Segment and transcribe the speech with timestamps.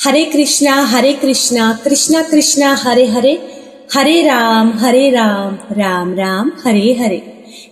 [0.00, 3.32] हरे कृष्णा हरे कृष्णा कृष्णा कृष्णा हरे हरे
[3.94, 7.20] हरे राम हरे राम राम राम ਹਰੇ ਹਰੇ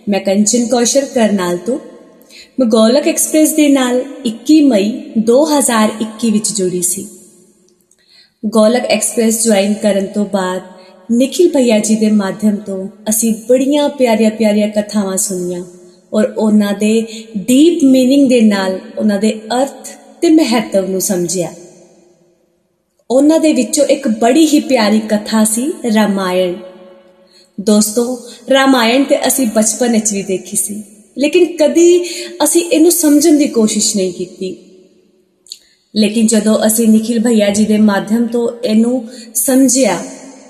[0.09, 1.77] ਮੈਂ ਕੰਚਨ ਕੌਸ਼ਲ ਕਰਨਾਲ ਤੋਂ
[2.59, 4.91] ਮੈਂ ਗੋਲਕ ਐਕਸਪ੍ਰੈਸ ਦੇ ਨਾਲ 21 ਮਈ
[5.29, 7.07] 2021 ਵਿੱਚ ਜੁੜੀ ਸੀ
[8.43, 10.61] ਗੋਲਕ ਐਕਸਪ੍ਰੈਸ ਜੁਆਇਨ ਕਰਨ ਤੋਂ ਬਾਅਦ
[11.11, 15.63] ਨikhil ਭਈਆ ਜੀ ਦੇ ਮਾਧਿਅਮ ਤੋਂ ਅਸੀਂ ਬੜੀਆਂ ਪਿਆਰੀਆਂ ਪਿਆਰੀਆਂ ਕਥਾਵਾਂ ਸੁਣੀਆਂ
[16.13, 16.93] ਔਰ ਉਹਨਾਂ ਦੇ
[17.37, 19.89] ਡੀਪ मीनिंग ਦੇ ਨਾਲ ਉਹਨਾਂ ਦੇ ਅਰਥ
[20.21, 21.51] ਤੇ ਮਹੱਤਵ ਨੂੰ ਸਮਝਿਆ
[23.10, 26.54] ਉਹਨਾਂ ਦੇ ਵਿੱਚੋਂ ਇੱਕ ਬੜੀ ਹੀ ਪਿਆਰੀ ਕਥਾ ਸੀ ਰਾਮਾਇਣ।
[27.60, 28.18] ਦੋਸਤੋ,
[28.50, 30.82] ਰਾਮਾਇਣ ਤੇ ਅਸੀਂ ਬਚਪਨ ਵਿੱਚ ਵੀ ਦੇਖੀ ਸੀ,
[31.18, 32.04] ਲੇਕਿਨ ਕਦੀ
[32.44, 34.56] ਅਸੀਂ ਇਹਨੂੰ ਸਮਝਣ ਦੀ ਕੋਸ਼ਿਸ਼ ਨਹੀਂ ਕੀਤੀ।
[35.94, 39.98] ਲੇਕਿਨ ਜਦੋਂ ਅਸੀਂ ਨikhil ਭਈਆ ਜੀ ਦੇ ਮਾਧਿਅਮ ਤੋਂ ਇਹਨੂੰ ਸਮਝਿਆ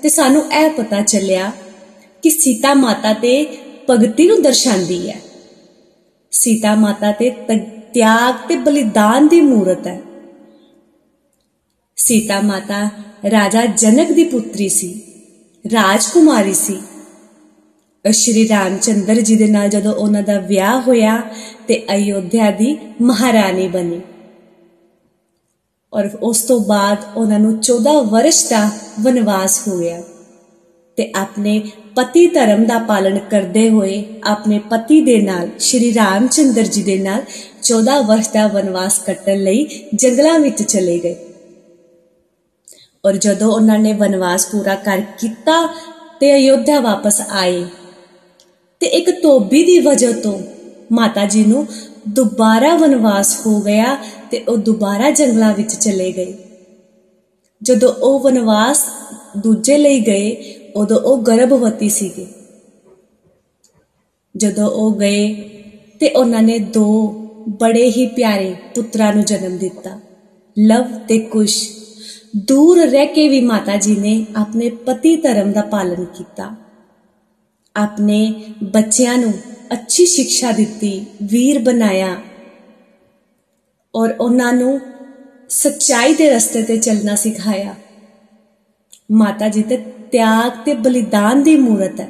[0.03, 1.51] ਤੇ ਸਾਨੂੰ ਇਹ ਪਤਾ ਚੱਲਿਆ
[2.23, 3.45] ਕਿ ਸੀਤਾ ਮਾਤਾ ਤੇ
[3.89, 5.19] ਭਗਤੀ ਨੂੰ ਦਰਸਾਉਂਦੀ ਹੈ।
[6.31, 7.29] ਸੀਤਾ ਮਾਤਾ ਤੇ,
[7.93, 9.99] ਤਿਆਗ ਤੇ ਬਲੀਦਾਨ ਦੀ ਮੂਰਤ ਹੈ।
[12.05, 12.89] ਸੀਤਾ ਮਾਤਾ
[13.31, 15.01] ਰਾਜਾ ਜਨਕ ਦੀ ਪੁੱਤਰੀ ਸੀ,
[15.73, 16.79] ਰਾਜਕੁਮਾਰੀ ਸੀ।
[18.11, 21.21] ਸ਼੍ਰੀ ਰਾਮਚੰਦਰ ਜੀ ਦੇ ਨਾਲ ਜਦੋਂ ਉਹਨਾਂ ਦਾ ਵਿਆਹ ਹੋਇਆ
[21.67, 24.01] ਤੇ ਅਯੋਧਿਆ ਦੀ ਮਹਾਰਾਣੀ ਬਣੀ।
[25.93, 30.03] ਔਰ ਉਸ ਤੋਂ ਬਾਅਦ ਉਹਨਾਂ ਨੂੰ 14 ਵਰਸ਼ ਦਾ ਵਨਵਾਸ ਹੋ ਗਿਆ।
[30.97, 31.61] ਤੇ ਆਪਣੇ
[31.95, 37.21] ਪਤੀ ਧਰਮ ਦਾ ਪਾਲਣ ਕਰਦੇ ਹੋਏ ਆਪਣੇ ਪਤੀ ਦੇ ਨਾਲ, ਸ਼੍ਰੀ ਰਾਮਚੰਦਰ ਜੀ ਦੇ ਨਾਲ
[37.63, 41.15] 14 ਵਰਸ਼ ਦਾ ਵਨਵਾਸ ਕੱਟਣ ਲਈ ਜੰਗਲਾਂ ਵਿੱਚ ਚਲੇ ਗਏ।
[43.03, 45.53] ਔਰ ਜਦੋਂ ਉਹਨਾਂ ਨੇ ਵਨਵਾਸ ਪੂਰਾ ਕਰ ਕੀਤਾ
[46.19, 47.63] ਤੇ ਅਯੋਧਿਆ ਵਾਪਸ ਆਏ,
[48.81, 50.37] ਤੇ ਇੱਕ ਤੋਬੀ ਦੀ ਵਜ੍ਹਾ ਤੋਂ
[50.91, 51.65] ਮਾਤਾ ਜੀ ਨੂੰ
[52.09, 53.95] ਦੁਬਾਰਾ ਵਨਵਾਸ ਹੋ ਗਿਆ
[54.31, 56.33] ਤੇ ਉਹ ਦੁਬਾਰਾ ਜੰਗਲਾਂ ਵਿੱਚ ਚਲੇ ਗਏ।
[57.61, 58.85] ਜਦੋਂ ਉਹ ਵਨਵਾਸ
[59.37, 62.27] ਦੂਜੇ ਲਈ ਗਏ, ਉਦੋਂ ਉਹ ਗਰਭਵਤੀ ਸੀਗੇ।
[64.35, 65.33] ਜਦੋਂ ਉਹ ਗਏ
[65.99, 67.07] ਤੇ ਉਹਨਾਂ ਨੇ ਦੋ
[67.61, 69.99] ਬੜੇ ਹੀ ਪਿਆਰੇ ਪੁੱਤਰਾਂ ਨੂੰ ਜਨਮ ਦਿੱਤਾ,
[70.57, 71.80] ਲਵ ਤੇ ਕੁਸ਼।
[72.37, 76.55] ਦੂਰ ਰਹਿ ਕੇ ਵੀ ਮਾਤਾ ਜੀ ਨੇ ਆਪਣੇ ਪਤੀ ਧਰਮ ਦਾ ਪਾਲਨ ਕੀਤਾ।
[77.75, 78.33] ਆਪਣੇ
[78.63, 79.33] ਬੱਚਿਆਂ ਨੂੰ
[79.73, 82.21] ਅੱਛੀ ਸਿੱਖਿਆ ਦਿੱਤੀ, ਵੀਰ ਬਣਾਇਆ
[83.95, 84.79] ਔਰ ਉਹਨਾਂ ਨੂੰ
[85.49, 87.75] ਸੱਚਾਈ ਦੇ ਰਸਤੇ ਤੇ ਚੱਲਣਾ ਸਿਖਾਇਆ।
[89.11, 89.77] ਮਾਤਾ ਜੀ ਤੇ
[90.11, 92.09] ਤਿਆਗ ਤੇ ਬਲੀਦਾਨ ਦੀ ਮੂਰਤ ਹੈ।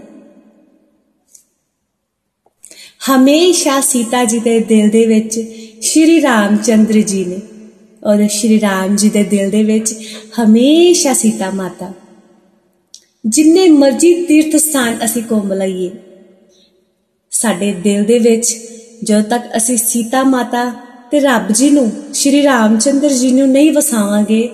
[3.09, 5.39] ਹਮੇਸ਼ਾ ਸੀਤਾ ਜੀ ਦੇ ਦਿਲ ਦੇ ਵਿੱਚ
[5.81, 7.41] ਸ਼੍ਰੀ ਰਾਮਚੰਦਰ ਜੀ ਨੇ
[8.03, 9.93] ਔਰ ਸ਼੍ਰੀ ਰਾਮ ਜੀ ਦੇ ਦਿਲ ਦੇ ਵਿੱਚ
[10.39, 11.91] ਹਮੇਸ਼ਾ ਸੀਤਾ ਮਾਤਾ।
[13.23, 15.89] ਜਿੰਨੇ ਮਰਜ਼ੀ ਤੀਰਥ ਸਥਾਨ ਅਸੀਂ ਘੁੰਮ ਲਈਏ,
[17.31, 18.55] ਸਾਡੇ ਦਿਲ ਦੇ ਵਿੱਚ
[19.03, 20.63] ਜਦੋਂ ਤੱਕ ਅਸੀਂ ਸੀਤਾ ਮਾਤਾ
[21.11, 24.49] ਤੇ ਰੱਬ ਜੀ ਨੂੰ, ਸ਼੍ਰੀ ਰਾਮਚੰਦਰ ਜੀ ਨੂੰ ਨਹੀਂ ਵਸਾਵਾਂਗੇ,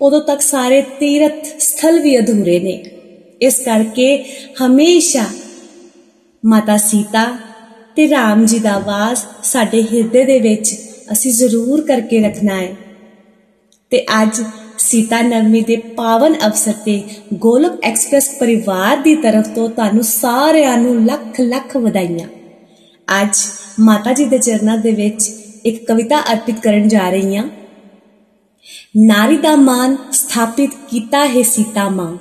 [0.00, 2.82] ਉਦੋਂ ਤੱਕ ਸਾਰੇ ਤੀਰਥ ਸਥਲ ਵੀ ਅਧੂਰੇ ਨੇ।
[3.40, 4.16] ਇਸ ਕਰਕੇ
[4.62, 5.24] ਹਮੇਸ਼ਾ
[6.42, 7.26] ਮਾਤਾ ਸੀਤਾ
[7.96, 10.74] ਤੇ ਰਾਮ ਜੀ ਦਾ ਵਾਸ ਸਾਡੇ ਹਿਰਦੇ ਦੇ ਵਿੱਚ
[11.12, 12.85] ਅਸੀਂ ਜ਼ਰੂਰ ਕਰਕੇ ਰੱਖਣਾ ਹੈ।
[13.90, 14.42] ਤੇ ਅੱਜ
[14.78, 17.02] ਸੀਤਾ ਨਵਮੀ ਦੇ ਪਾਵਨ ਅਵਸਰ ਤੇ
[17.34, 22.28] ਗੋਲਕ ਐਕਸਪ੍ਰੈਸ ਪਰਿਵਾਰ ਦੀ ਤਰਫ ਤੋਂ ਤੁਹਾਨੂੰ ਸਾਰਿਆਂ ਨੂੰ ਲੱਖ ਲੱਖ ਵਧਾਈਆਂ।
[23.22, 23.36] ਅੱਜ
[23.80, 25.30] ਮਾਤਾ ਜੀ ਦੇ ਚਰਨਾਂ ਦੇ ਵਿੱਚ
[25.64, 27.48] ਇੱਕ ਕਵਿਤਾ ਅਰਪਿਤ ਕਰਨ ਜਾ ਰਹੀ ਹਾਂ।
[28.96, 32.16] ਨਾਰੀ ਦਾ ਮਾਨ ਸਥਾਪਿਤ ਕੀਤਾ ਹੈ ਸੀਤਾ ਮਾਂ।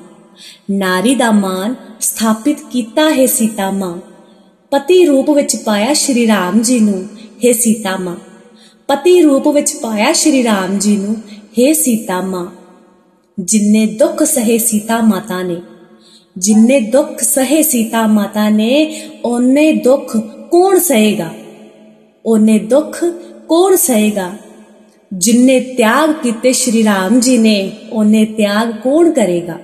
[0.72, 3.98] ਨਾਰੀ ਦਾ ਮਾਨ ਸਥਾਪਿਤ ਕੀਤਾ ਹੈ ਸੀਤਾ ਮਾਂ।
[4.72, 7.08] ਪਤੀ ਰੂਪ ਵਿੱਚ ਪਾਇਆ ਸ਼੍ਰੀ ਰਾਮ ਜੀ ਨੂੰ
[7.46, 8.16] ਹੈ ਸੀਤਾ ਮਾਂ।
[8.88, 11.16] ਪਤੀ ਰੂਪ ਵਿੱਚ ਪਾਇਆ ਸ਼੍ਰੀ ਰਾਮ ਜੀ ਨੂੰ
[11.58, 12.46] हे ਸੀਤਾ ਮਾਂ
[13.38, 15.62] ਜਿੰਨੇ ਦੁੱਖ ਸਹੇ ਸੀਤਾ ਮਾਤਾ ਨੇ
[16.38, 18.72] ਜਿੰਨੇ ਦੁੱਖ ਸਹੇ ਸੀਤਾ ਮਾਤਾ ਨੇ
[19.26, 20.16] ਉਹਨੇ ਦੁੱਖ
[20.52, 21.30] ਕੌਣ ਸਹੇਗਾ
[22.26, 23.04] ਉਹਨੇ ਦੁੱਖ
[23.48, 24.32] ਕੌਣ ਸਹੇਗਾ
[25.12, 29.58] ਜਿੰਨੇ ਤਿਆਗ ਕੀਤੇ ਸ਼੍ਰੀ ਰਾਮ ਜੀ ਨੇ ਉਹਨੇ ਤਿਆਗ ਕੌਣ ਕਰੇਗਾ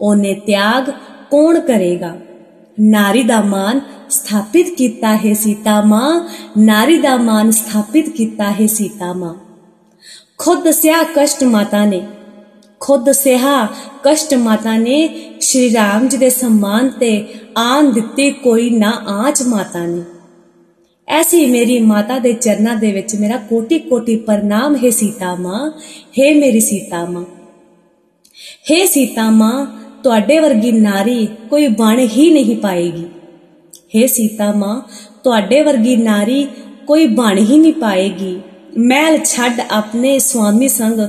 [0.00, 0.90] ਉਹਨੇ ਤਿਆਗ
[1.30, 2.16] ਕੌਣ ਕਰੇਗਾ
[2.80, 3.80] ਨਾਰੀ ਦਾ ਮਾਨ
[4.10, 6.12] ਸਥਾਪਿਤ ਕੀਤਾ ਹੈ ਸੀਤਾ ਮਾਂ
[6.58, 9.34] ਨਾਰੀ ਦਾ ਮਾਨ ਸਥਾਪਿਤ ਕੀਤਾ ਹੈ ਸੀਤਾ ਮਾਂ
[10.42, 12.06] ਖੁਦ ਸਿਆ ਕਸ਼ਟ ਮਾਤਾ ਨੇ।
[12.80, 13.68] ਖੁਦ ਸਿਆ
[14.02, 15.08] ਕਸ਼ਟ ਮਾਤਾ ਨੇ
[15.40, 20.02] ਸ਼੍ਰੀ ਰਾਮ ਜੀ ਦੇ ਸਨਮਾਨ ਤੇ ਆਨ ਦਿੱਤੀ ਕੋਈ ਨਾ ਆਂਚ ਮਾਤਾ ਨੇ।
[21.08, 25.70] ਐਸੀ ਮੇਰੀ ਮਾਤਾ ਦੇ ਚਰਨਾਂ ਦੇ ਵਿੱਚ ਮੇਰਾ ਕੋਟੀ ਕੋਟੀ ਪ੍ਰਣਾਮ ਹੈ ਸੀਤਾ ਮਾਂ,
[26.20, 27.24] ਹੈ ਮੇਰੀ ਸੀਤਾ ਮਾਂ।
[28.72, 29.66] ਹੈ ਸੀਤਾ ਮਾਂ,
[30.02, 33.06] ਤੁਹਾਡੇ ਵਰਗੀ ਨਾਰੀ ਕੋਈ ਬਣ ਹੀ ਨਹੀਂ ਪਾਏਗੀ।
[33.96, 34.80] ਹੈ ਸੀਤਾ ਮਾਂ,
[35.24, 36.48] ਤੁਹਾਡੇ ਵਰਗੀ ਨਾਰੀ
[36.86, 38.40] ਕੋਈ ਬਣ ਹੀ ਨਹੀਂ ਪਾਏਗੀ।
[38.78, 41.00] ਮਹਿਲ ਛੱਡ ਆਪਣੇ ਸੁਆਮੀ ਸੰਗ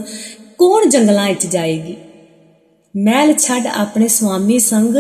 [0.58, 1.96] ਕੌਣ ਜੰਗਲਾਂ ਵਿੱਚ ਜਾਏਗੀ?
[2.98, 4.96] ਮਹਿਲ ਛੱਡ ਆਪਣੇ ਸੁਆਮੀ ਸੰਗ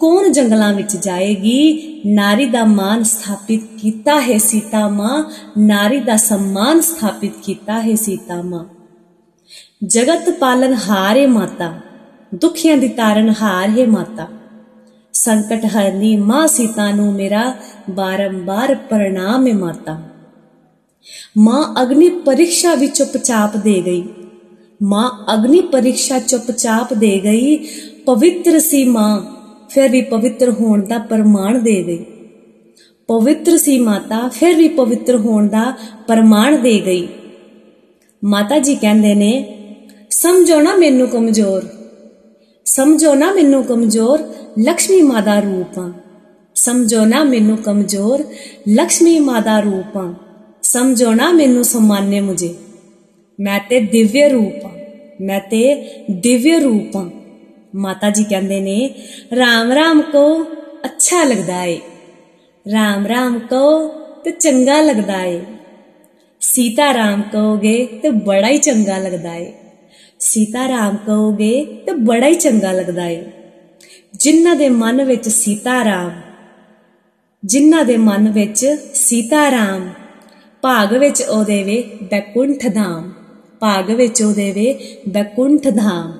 [0.00, 2.00] ਕੌਣ ਜੰਗਲਾਂ ਵਿੱਚ ਜਾਏਗੀ?
[2.06, 5.24] ਨਾਰੀ ਦਾ ਮਾਨ ਸਥਾਪਿਤ ਕੀਤਾ ਹੈ ਸੀਤਾ ਮਾਂ,
[5.58, 8.64] ਨਾਰੀ ਦਾ ਸਨਮਾਨ ਸਥਾਪਿਤ ਕੀਤਾ ਹੈ ਸੀਤਾ ਮਾਂ।
[9.86, 11.80] ਜਗਤ ਪਾਲਨ ਹਾਰੇ ਮਾਤਾ,
[12.34, 14.28] ਦੁਖੀਆਂ ਦੀ ਤਾਰਨ ਹਾਰ ਹੈ ਮਾਤਾ।
[15.12, 17.54] ਸੰਕਟ ਹਰਨੀ ਮਾਂ ਸੀਤਾ ਨੂੰ ਮੇਰਾ
[17.90, 20.00] ਬਾਰੰਬਾਰ ਪ੍ਰਣਾਮ ਹੈ ਮਾਤਾ।
[21.38, 24.04] ਮਾਂ ਅਗਨੀ ਪਰੀਖਿਆ ਵੀ ਚੁੱਪਚਾਪ ਦੇ ਗਈ।
[24.82, 27.56] ਮਾਂ ਅਗਨੀ ਪਰੀਖਿਆ ਚੁੱਪਚਾਪ ਦੇ ਗਈ।
[28.06, 29.22] ਪਵਿੱਤਰ ਸੀ ਮਾਂ,
[29.68, 32.04] ਫਿਰ ਵੀ ਪਵਿੱਤਰ ਹੋਣ ਦਾ ਪ੍ਰਮਾਣ ਦੇ ਗਈ।
[33.08, 35.72] ਪਵਿੱਤਰ ਸੀ ਮਾਤਾ, ਫਿਰ ਵੀ ਪਵਿੱਤਰ ਹੋਣ ਦਾ
[36.06, 37.08] ਪ੍ਰਮਾਣ ਦੇ ਗਈ।
[38.24, 39.56] ਮਾਤਾ ਜੀ ਕਹਿੰਦੇ ਨੇ,
[40.10, 41.62] ਸਮਝੋ ਨਾ ਮੈਨੂੰ ਕਮਜ਼ੋਰ।
[42.64, 45.92] ਸਮਝੋ ਨਾ ਮੈਨੂੰ ਕਮਜ਼ੋਰ ਲక్ష్ਮੀ ਮਾਦਾ ਰੂਪਾਂ
[46.54, 48.24] ਸਮਝੋ ਨਾ ਮੈਨੂੰ ਕਮਜ਼ੋਰ
[48.68, 50.14] ਲక్ష్ਮੀ ਮਾਦਾ ਰੂਪਾਂ
[50.62, 52.54] ਸਮਝੋ ਨਾ ਮੈਨੂੰ ਸਮਾਨਿਆ ਮੁਝੇ।
[53.40, 54.70] ਮੈਂ ਤੇ ਦਿਵਯ ਰੂਪ ਆ
[55.20, 57.10] ਮੈਂ ਤੇ ਦਿਵਯ ਰੂਪ ਆ
[57.74, 58.94] ਮਾਤਾ ਜੀ ਕਹਿੰਦੇ ਨੇ,
[59.36, 60.42] ਰਾਮ ਰਾਮ ਕੋ
[60.84, 61.80] ਅੱਛਾ ਲੱਗਦਾ ਏ।
[62.72, 63.88] ਰਾਮ ਰਾਮ ਕੋ
[64.24, 65.40] ਤੇ ਚੰਗਾ ਲੱਗਦਾ ਏ।
[66.40, 69.52] ਸੀਤਾ, ਰਾਮ ਕਹੋਗੇ ਤੇ ਬੜਾ ਹੀ ਚੰਗਾ ਲੱਗਦਾ ਏ।
[70.18, 73.24] ਸੀਤਾ, ਰਾਮ ਕਹੋਗੇ ਤੇ ਬੜਾ ਹੀ ਚੰਗਾ ਲੱਗਦਾ ਏ।
[74.14, 76.10] ਜਿਨ੍ਹਾਂ ਦੇ ਮਨ ਵਿੱਚ ਸੀਤਾ, ਰਾਮ,
[77.44, 79.88] ਜਿਨ੍ਹਾਂ ਦੇ ਮਨ ਵਿੱਚ ਸੀਤਾ, ਰਾਮ
[80.62, 83.12] ਭਾਗ ਵਿੱਚ ਉਹਦੇ ਵੇ ਬੈਕੁੰਠ ਧਾਮ।
[83.60, 86.12] ਭਾਗ ਵਿੱਚ ਉਹਦੇ ਵੇ ਬੈਕੁੰਠ ਧਾਮ।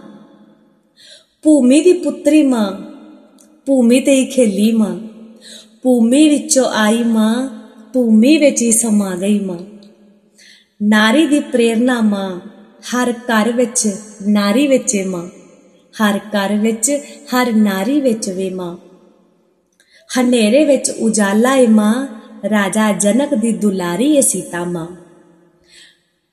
[1.42, 2.72] ਭੂਮੀ ਦੀ ਪੁੱਤਰੀ ਮਾਂ,
[3.66, 5.00] ਭੂਮੀ ਤੇ ਹੀ ਖੇਲੀ ਮਾਂ।
[5.82, 7.48] ਭੂਮੀ ਵਿੱਚੋਂ ਆਈ ਮਾਂ,
[7.92, 9.58] ਭੂਮੀ ਵਿੱਚ ਹੀ ਸਮਾ ਗਈ ਮਾਂ।
[10.82, 12.40] ਨਾਰੀ ਦੀ ਪ੍ਰੇਰਣਾ ਮਾਂ,
[12.80, 13.96] ਹਰ ਘਰ ਵਿੱਚ
[14.28, 15.28] ਨਾਰੀ ਵਿੱਚ ਏ ਮਾਂ।
[16.02, 16.98] ਹਰ ਘਰ ਵਿੱਚ,
[17.34, 18.76] ਹਰ ਨਾਰੀ ਵਿੱਚ ਵੇ ਮਾਂ।
[20.20, 24.86] ਹਨੇਰੇ ਵਿੱਚ ਉਜਾਲਾ ਏ ਮਾਂ ਰਾਜਾ ਜਨਕ ਦੀ ਦੁਲਾਰੀ ਏ ਸੀਤਾ ਮਾਂ।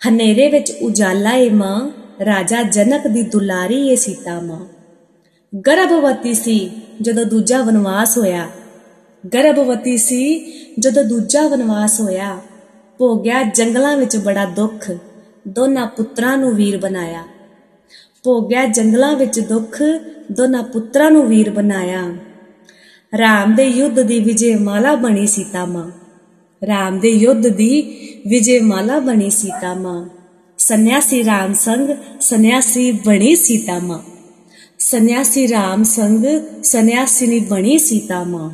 [0.07, 1.91] ਹਨੇਰੇ ਵਿੱਚ ਉਜਾਲਾ ਏ ਮਾਂ,
[2.25, 4.65] ਰਾਜਾ ਜਨਕ ਦੀ ਦੁਲਾਰੀ ਏ ਸੀਤਾ ਮਾਂ।
[5.59, 6.69] ਗਰਭਵਤੀ ਸੀ
[7.01, 8.49] ਜਦੋਂ ਦੂਜਾ ਵਨਵਾਸ ਹੋਇਆ।
[9.33, 12.37] ਗਰਭਵਤੀ ਸੀ ਜਦੋਂ ਦੂਜਾ ਵਨਵਾਸ ਹੋਇਆ।
[12.97, 14.91] ਭੋਗਿਆ ਜੰਗਲਾਂ ਵਿੱਚ ਬੜਾ ਦੁੱਖ,
[15.47, 17.23] ਦੋਨਾਂ ਪੁੱਤਰਾਂ ਨੂੰ ਵੀਰ ਬਣਾਇਆ।
[18.23, 19.83] ਭੋਗਿਆ ਜੰਗਲਾਂ ਵਿੱਚ ਦੁੱਖ,
[20.31, 22.03] ਦੋਨਾਂ ਪੁੱਤਰਾਂ ਨੂੰ ਵੀਰ ਬਣਾਇਆ।
[23.13, 25.91] ਰਾਮ ਦੇ ਯੁੱਧ ਦੀ ਵਿਜੇ ਮਾਲਾ ਬਣੀ ਸੀਤਾ ਮਾਂ
[26.67, 27.81] ਰਾਮ ਦੇ ਯੁੱਧ ਦੀ
[28.27, 30.05] ਵਿਜੇ ਮਾਲਾ ਬਣੀ ਸੀਤਾ ਮਾਂ
[30.57, 31.89] ਸੰਨਿਆਸੀ ਰਾਮ ਸੰਗ,
[32.19, 33.99] ਸੰਨਿਆਸੀ ਬਣੀ ਸੀਤਾ ਮਾਂ
[34.79, 36.25] ਸੰਨਿਆਸੀ ਰਾਮ ਸੰਗ,
[36.63, 38.49] ਸੰਨਿਆਸਿਨੀ ਬਣੀ ਸੀਤਾ ਮਾਂ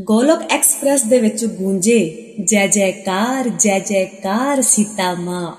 [0.00, 5.52] ਗੋਲਕ ਐਕਸਪ੍ਰੈਸ ਦੇ ਵਿੱਚ ਗੂੰਜੇ, ਜੈ ਜੈਕਾਰ ਜੈ ਜੈਕਾਰ ਸੀਤਾ ਮਾਂ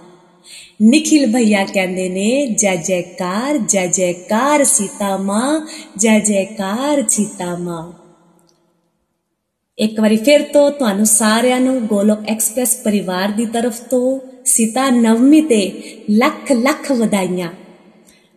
[0.79, 5.59] ਨikhil ਭਈਆ ਕਹਿੰਦੇ ਨੇ ਜੈ ਜੈਕਾਰ ਜੈ ਜੈਕਾਰ ਸੀਤਾ ਮਾਂ
[5.97, 7.83] ਜੈ ਜੈਕਾਰ ਸੀਤਾ ਮਾਂ
[9.77, 15.41] ਇੱਕ ਵਾਰੀ ਫਿਰ ਤੋਂ ਤੁਹਾਨੂੰ ਸਾਰਿਆਂ ਨੂੰ ਗੋਲਕ ਐਕਸਪ੍ਰੈਸ ਪਰਿਵਾਰ ਦੀ ਤਰਫ ਤੋਂ ਸੀਤਾ ਨਵਮੀ
[15.41, 15.61] ਤੇ
[16.09, 17.49] ਲੱਖ ਲੱਖ ਵਧਾਈਆਂ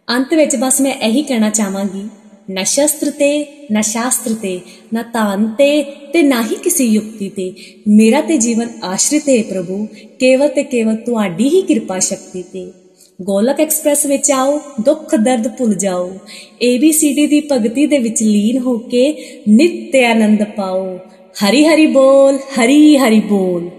[0.08, 2.08] ਅੰਤ ਵਿੱਚ ਬਸ ਮੈਂ ਇਹੀ ਕਹਿਣਾ ਚਾਹਾਂਗੀ
[2.50, 4.61] ਨਾ ਸ਼ਸਤਰ ਤੇ, ਨਾ ਸ਼ਾਸਤਰ ਤੇ,
[4.93, 7.52] ਨਾ ਤਾਨ ਤੇ ਤੇ ਨਾ ਹੀ ਕਿਸੇ ਯੁਕਤੀ ਤੇ।
[7.88, 9.87] ਮੇਰਾ ਤੇ ਜੀਵਨ ਆਸ਼ਰਿਤ ਹੈ ਪ੍ਰਭੂ,
[10.20, 12.73] ਕੇਵਲ ਤੇ ਕੇਵਲ ਤੁਹਾਡੀ ਹੀ ਕਿਰਪਾ ਸ਼ਕਤੀ ਤੇ।
[13.23, 16.08] ਗੋਲਕ ਐਕਸਪ੍ਰੈਸ ਵਿੱਚ ਆਓ, ਦੁੱਖ ਦਰਦ ਭੁੱਲ ਜਾਓ।
[16.64, 19.12] ABCD ਦੀ ਭਗਤੀ ਦੇ ਵਿੱਚ ਲੀਨ ਹੋ ਕੇ
[19.49, 20.99] ਨਿੱਤ ਆਨੰਦ ਪਾਓ।
[21.47, 23.70] ਹਰੀ ਹਰੀ ਬੋਲ, ਹਰੀ ਹਰੀ ਬੋਲ।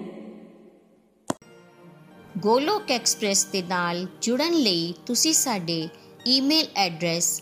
[2.37, 5.87] ਗੋਲੋਕ ਐਕਸਪ੍ਰੈਸ ਦੇ ਨਾਲ ਜੁੜਨ ਲਈ ਤੁਸੀਂ ਸਾਡੇ
[6.27, 7.41] ਈਮੇਲ ਐਡਰੈਸ